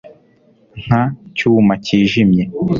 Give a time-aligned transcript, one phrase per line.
[0.81, 1.01] nka
[1.37, 2.43] cyuma cyijimye